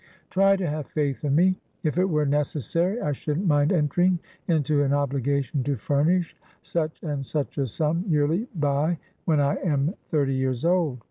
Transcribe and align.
Try 0.31 0.55
to 0.55 0.65
have 0.65 0.87
faith 0.87 1.23
in 1.23 1.35
me. 1.35 1.59
If 1.83 1.95
it 1.99 2.09
were 2.09 2.25
necessary, 2.25 2.99
I 2.99 3.11
shouldn't 3.11 3.45
mind 3.45 3.71
entering 3.71 4.17
into 4.47 4.81
an 4.81 4.93
obligation 4.93 5.63
to 5.65 5.75
furnish 5.75 6.35
such 6.63 7.03
and 7.03 7.23
such 7.23 7.59
a 7.59 7.67
sum 7.67 8.05
yearly 8.07 8.47
by 8.55 8.97
when 9.25 9.39
I 9.39 9.57
am 9.57 9.93
thirty 10.09 10.33
years 10.33 10.65
old. 10.65 10.97